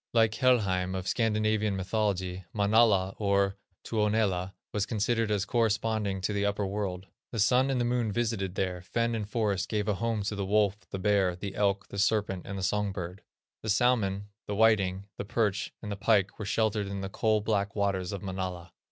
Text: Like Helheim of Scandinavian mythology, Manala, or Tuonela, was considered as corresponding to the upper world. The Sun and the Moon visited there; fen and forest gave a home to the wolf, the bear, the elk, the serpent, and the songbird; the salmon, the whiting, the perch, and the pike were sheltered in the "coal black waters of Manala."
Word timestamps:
Like 0.15 0.33
Helheim 0.33 0.95
of 0.95 1.07
Scandinavian 1.07 1.75
mythology, 1.75 2.43
Manala, 2.53 3.13
or 3.19 3.55
Tuonela, 3.83 4.55
was 4.73 4.87
considered 4.87 5.29
as 5.29 5.45
corresponding 5.45 6.21
to 6.21 6.33
the 6.33 6.43
upper 6.43 6.65
world. 6.65 7.05
The 7.31 7.37
Sun 7.37 7.69
and 7.69 7.79
the 7.79 7.85
Moon 7.85 8.11
visited 8.11 8.55
there; 8.55 8.81
fen 8.81 9.13
and 9.13 9.29
forest 9.29 9.69
gave 9.69 9.87
a 9.87 9.93
home 9.93 10.23
to 10.23 10.33
the 10.35 10.43
wolf, 10.43 10.77
the 10.89 10.97
bear, 10.97 11.35
the 11.35 11.53
elk, 11.53 11.89
the 11.89 11.99
serpent, 11.99 12.47
and 12.47 12.57
the 12.57 12.63
songbird; 12.63 13.21
the 13.61 13.69
salmon, 13.69 14.29
the 14.47 14.55
whiting, 14.55 15.05
the 15.17 15.23
perch, 15.23 15.71
and 15.83 15.91
the 15.91 15.95
pike 15.95 16.39
were 16.39 16.45
sheltered 16.45 16.87
in 16.87 17.01
the 17.01 17.07
"coal 17.09 17.39
black 17.41 17.75
waters 17.75 18.11
of 18.11 18.23
Manala." 18.23 18.73